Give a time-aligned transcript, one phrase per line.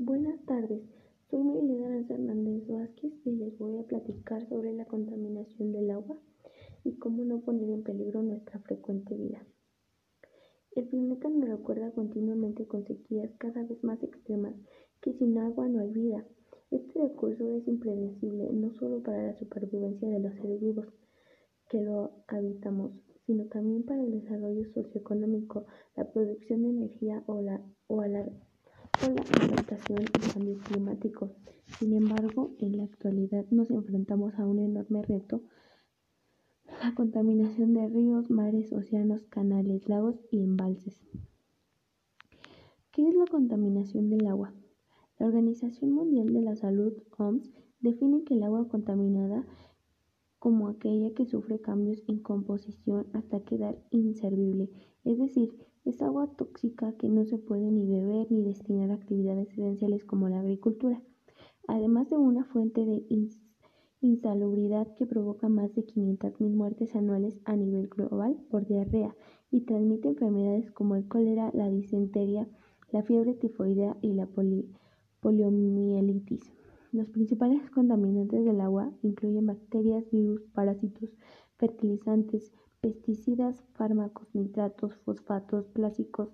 [0.00, 0.80] Buenas tardes,
[1.28, 6.16] soy Marilena Hernández Vázquez y les voy a platicar sobre la contaminación del agua
[6.84, 9.44] y cómo no poner en peligro nuestra frecuente vida.
[10.76, 14.54] El planeta nos recuerda continuamente con sequías cada vez más extremas
[15.00, 16.24] que sin agua no hay vida.
[16.70, 20.86] Este recurso es impredecible no solo para la supervivencia de los seres vivos
[21.68, 22.92] que lo habitamos,
[23.26, 28.30] sino también para el desarrollo socioeconómico, la producción de energía o la, o a la,
[29.06, 31.30] o la adaptación al cambio climático.
[31.78, 35.42] Sin embargo, en la actualidad nos enfrentamos a un enorme reto
[36.82, 41.02] la contaminación de ríos, mares, océanos, canales, lagos y embalses.
[42.92, 44.52] ¿Qué es la contaminación del agua?
[45.18, 49.44] La Organización Mundial de la Salud, OMS, define que el agua contaminada
[50.38, 54.70] como aquella que sufre cambios en composición hasta quedar inservible,
[55.04, 55.52] es decir,
[55.88, 60.28] es agua tóxica que no se puede ni beber ni destinar a actividades esenciales como
[60.28, 61.00] la agricultura,
[61.66, 63.06] además de una fuente de
[64.02, 69.16] insalubridad que provoca más de 500.000 muertes anuales a nivel global por diarrea
[69.50, 72.46] y transmite enfermedades como el cólera, la disentería,
[72.90, 74.28] la fiebre tifoidea y la
[75.20, 76.52] poliomielitis.
[76.92, 81.08] Los principales contaminantes del agua incluyen bacterias, virus, parásitos,
[81.56, 86.28] fertilizantes, pesticidas, fármacos, nitratos, fosfatos, plásticos,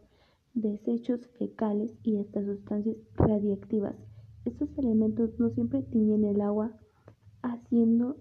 [0.54, 3.96] desechos fecales y estas sustancias radiactivas.
[4.44, 6.76] Estos elementos no siempre tiñen el agua
[7.42, 8.16] haciendo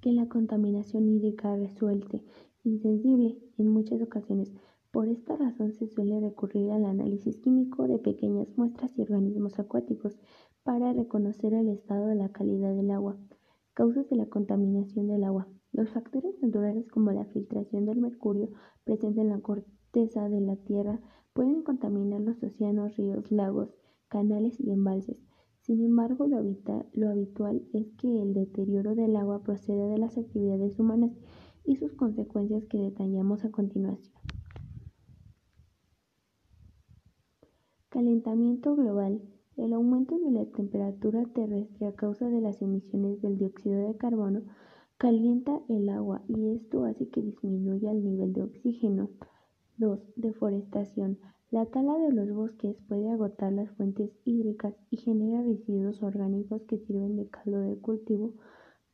[0.00, 2.22] que la contaminación hídrica resulte
[2.64, 4.52] insensible en muchas ocasiones.
[4.90, 10.18] Por esta razón se suele recurrir al análisis químico de pequeñas muestras y organismos acuáticos
[10.62, 13.16] para reconocer el estado de la calidad del agua.
[13.80, 15.48] Causas de la contaminación del agua.
[15.72, 18.50] Los factores naturales como la filtración del mercurio
[18.84, 21.00] presente en la corteza de la Tierra
[21.32, 23.74] pueden contaminar los océanos, ríos, lagos,
[24.08, 25.24] canales y embalses.
[25.62, 26.36] Sin embargo, lo,
[27.08, 31.12] habitual es que el deterioro del agua proceda de las actividades humanas
[31.64, 34.14] y sus consecuencias que detallamos a continuación.
[37.88, 39.22] Calentamiento global.
[39.60, 44.40] El aumento de la temperatura terrestre a causa de las emisiones del dióxido de carbono
[44.96, 49.10] calienta el agua y esto hace que disminuya el nivel de oxígeno.
[49.76, 50.00] 2.
[50.16, 51.18] Deforestación.
[51.50, 56.78] La tala de los bosques puede agotar las fuentes hídricas y genera residuos orgánicos que
[56.78, 58.32] sirven de caldo de cultivo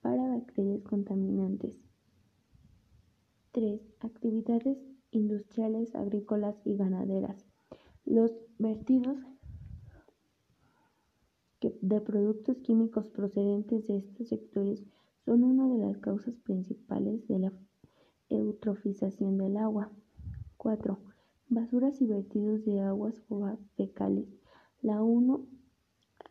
[0.00, 1.76] para bacterias contaminantes.
[3.52, 3.80] 3.
[4.00, 4.78] Actividades
[5.12, 7.46] industriales, agrícolas y ganaderas.
[8.04, 9.16] Los vertidos
[11.60, 14.84] de productos químicos procedentes de estos sectores
[15.24, 17.52] son una de las causas principales de la
[18.28, 19.90] eutrofización del agua.
[20.56, 20.98] 4
[21.48, 23.22] Basuras y vertidos de aguas
[23.76, 24.26] fecales.
[24.82, 25.46] La ONU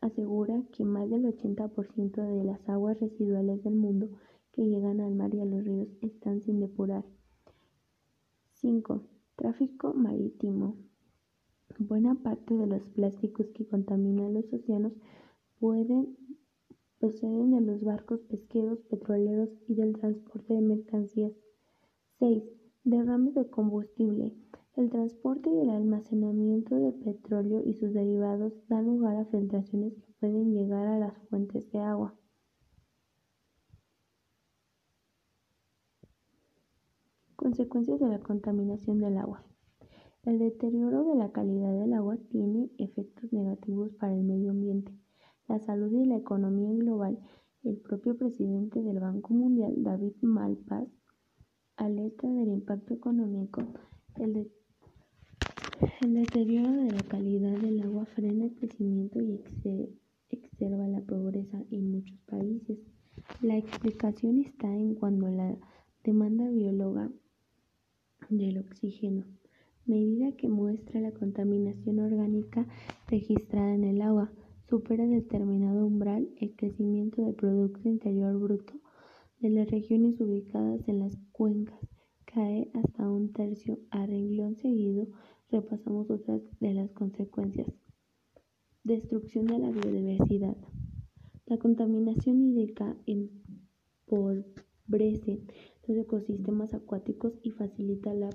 [0.02, 4.10] asegura que más del 80% de las aguas residuales del mundo
[4.52, 7.06] que llegan al mar y a los ríos están sin depurar.
[8.56, 9.04] 5.
[9.38, 10.76] Tráfico marítimo.
[11.78, 14.94] Buena parte de los plásticos que contaminan los océanos
[17.00, 21.34] proceden de los barcos pesqueros, petroleros y del transporte de mercancías.
[22.20, 22.44] 6.
[22.84, 24.34] Derrames de combustible.
[24.76, 30.14] El transporte y el almacenamiento del petróleo y sus derivados dan lugar a filtraciones que
[30.20, 32.16] pueden llegar a las fuentes de agua.
[37.36, 39.44] Consecuencias de la contaminación del agua.
[40.26, 44.92] El deterioro de la calidad del agua tiene efectos negativos para el medio ambiente,
[45.48, 47.20] la salud y la economía global.
[47.64, 50.88] El propio presidente del Banco Mundial, David Malpass,
[51.78, 53.62] alerta del impacto económico.
[54.16, 54.50] El
[56.12, 59.44] deterioro de la calidad del agua frena el crecimiento y
[60.30, 62.80] exacerba la pobreza en muchos países.
[63.42, 65.56] La explicación está en cuando la
[66.04, 67.12] demanda bióloga
[68.30, 69.24] del oxígeno,
[69.86, 72.68] medida que muestra la contaminación orgánica
[73.08, 74.32] registrada en el agua,
[74.70, 78.74] supera determinado umbral, el crecimiento del Producto Interior Bruto
[79.40, 81.80] de las regiones ubicadas en las cuencas
[82.26, 85.08] cae hasta un tercio a renglón seguido
[85.50, 87.68] repasamos otras de las consecuencias.
[88.84, 90.58] Destrucción de la biodiversidad.
[91.46, 92.98] La contaminación hídrica
[94.08, 95.44] empobrece
[95.88, 98.30] los ecosistemas acuáticos y facilita la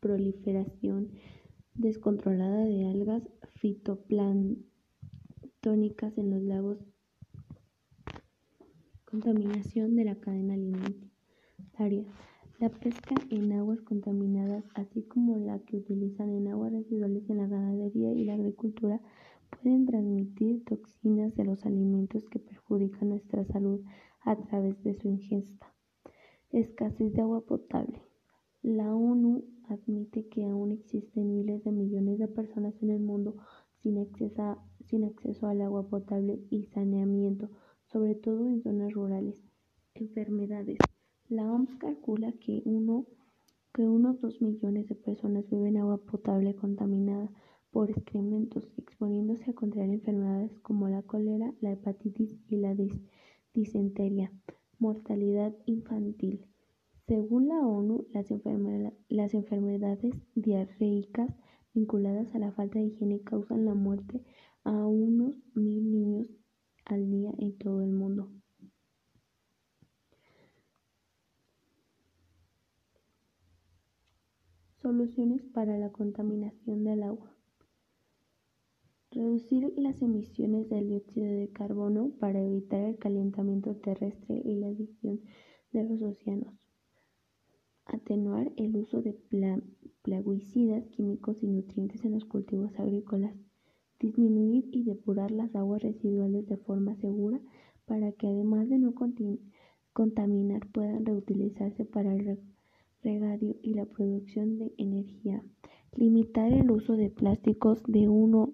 [0.00, 1.12] proliferación
[1.74, 3.22] descontrolada de algas
[3.60, 6.78] fitoplanctónicas en los lagos.
[9.04, 12.04] Contaminación de la cadena alimentaria.
[12.58, 17.46] La pesca en aguas contaminadas, así como la que utilizan en aguas residuales en la
[17.46, 19.00] ganadería y la agricultura,
[19.50, 23.80] pueden transmitir toxinas de los alimentos que perjudican nuestra salud
[24.20, 25.74] a través de su ingesta.
[26.50, 28.09] Escasez de agua potable.
[28.62, 33.38] La ONU admite que aún existen miles de millones de personas en el mundo
[33.72, 37.48] sin acceso, al agua potable y saneamiento,
[37.86, 39.36] sobre todo en zonas rurales.
[39.94, 40.78] Enfermedades.
[41.30, 43.06] La OMS calcula que, uno,
[43.72, 47.32] que unos 2 millones de personas beben agua potable contaminada
[47.70, 52.76] por excrementos, exponiéndose a contraer enfermedades como la cólera, la hepatitis y la
[53.54, 54.32] disentería.
[54.78, 56.44] Mortalidad infantil.
[57.10, 58.30] Según la ONU, las,
[59.34, 61.28] enfermedades diarreicas
[61.74, 64.22] vinculadas a la falta de higiene causan la muerte
[64.62, 66.28] a unos mil niños
[66.84, 68.30] al día en todo el mundo.
[74.80, 77.34] Soluciones para la contaminación del agua.
[79.10, 85.22] Reducir las emisiones de dióxido de carbono para evitar el calentamiento terrestre y la adición
[85.72, 86.69] de los océanos.
[87.92, 89.18] Atenuar el uso de
[90.02, 93.34] plaguicidas, químicos y nutrientes en los cultivos agrícolas.
[93.98, 97.40] Disminuir y depurar las aguas residuales de forma segura
[97.86, 98.94] para que además de no
[99.92, 102.38] contaminar puedan reutilizarse para el
[103.02, 105.42] regadío y la producción de energía.
[105.96, 108.52] Limitar el uso de plásticos de, uno,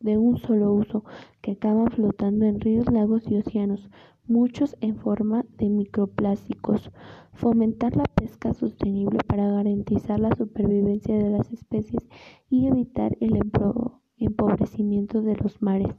[0.00, 1.04] de un solo uso
[1.42, 3.90] que acaban flotando en ríos, lagos y océanos,
[4.26, 6.90] muchos en forma de microplásticos.
[7.32, 12.08] Fomentar la pesca sostenible para garantizar la supervivencia de las especies
[12.50, 13.38] y evitar el
[14.16, 15.94] empobrecimiento de los mares.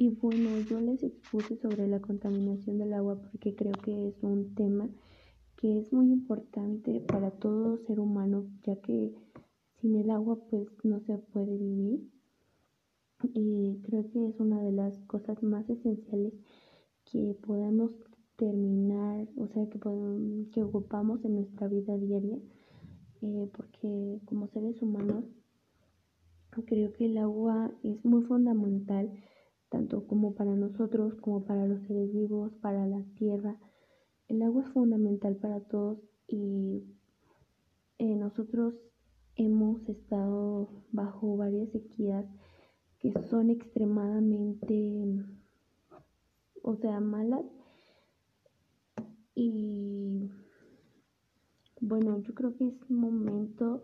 [0.00, 4.54] Y bueno, yo les expuse sobre la contaminación del agua porque creo que es un
[4.54, 4.88] tema
[5.58, 9.12] que es muy importante para todo ser humano, ya que
[9.80, 12.08] sin el agua pues no se puede vivir.
[13.34, 16.32] Y creo que es una de las cosas más esenciales
[17.04, 17.90] que podemos
[18.36, 19.80] terminar, o sea, que,
[20.52, 22.38] que ocupamos en nuestra vida diaria,
[23.20, 25.24] eh, porque como seres humanos
[26.66, 29.10] creo que el agua es muy fundamental,
[29.70, 33.58] tanto como para nosotros, como para los seres vivos, para la tierra.
[34.28, 36.84] El agua es fundamental para todos y
[37.96, 38.74] eh, nosotros
[39.36, 42.26] hemos estado bajo varias sequías
[42.98, 45.24] que son extremadamente,
[46.62, 47.46] o sea, malas.
[49.34, 50.28] Y
[51.80, 53.82] bueno, yo creo que es momento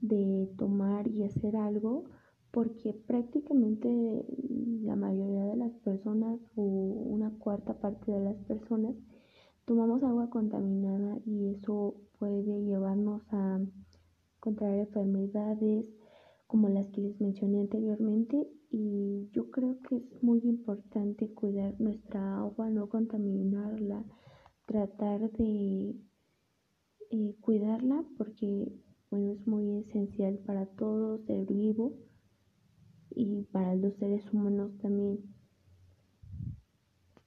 [0.00, 2.06] de tomar y hacer algo
[2.50, 4.26] porque prácticamente
[4.82, 8.96] la mayoría de las personas o una cuarta parte de las personas
[9.64, 13.60] tomamos agua contaminada y eso puede llevarnos a
[14.40, 15.94] contraer enfermedades
[16.46, 22.38] como las que les mencioné anteriormente y yo creo que es muy importante cuidar nuestra
[22.38, 24.04] agua, no contaminarla,
[24.66, 25.96] tratar de
[27.10, 28.72] eh, cuidarla porque
[29.10, 31.94] bueno es muy esencial para todo ser vivo
[33.10, 35.20] y para los seres humanos también.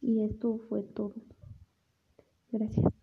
[0.01, 1.16] Y esto fue todo.
[2.51, 2.96] Gracias.